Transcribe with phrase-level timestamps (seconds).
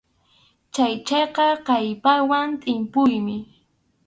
[0.73, 3.37] Chhallchayqa kallpawan tʼimpuymi.